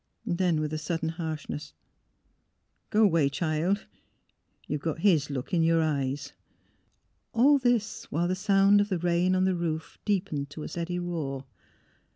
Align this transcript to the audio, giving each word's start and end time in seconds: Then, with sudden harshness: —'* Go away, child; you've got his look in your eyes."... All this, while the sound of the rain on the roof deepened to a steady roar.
Then, 0.25 0.59
with 0.59 0.81
sudden 0.81 1.09
harshness: 1.09 1.75
—'* 2.57 2.89
Go 2.89 3.03
away, 3.03 3.29
child; 3.29 3.85
you've 4.65 4.81
got 4.81 5.01
his 5.01 5.29
look 5.29 5.53
in 5.53 5.61
your 5.61 5.79
eyes."... 5.83 6.33
All 7.33 7.59
this, 7.59 8.05
while 8.11 8.27
the 8.27 8.33
sound 8.33 8.81
of 8.81 8.89
the 8.89 8.97
rain 8.97 9.35
on 9.35 9.43
the 9.45 9.53
roof 9.53 9.99
deepened 10.03 10.49
to 10.49 10.63
a 10.63 10.67
steady 10.67 10.97
roar. 10.97 11.45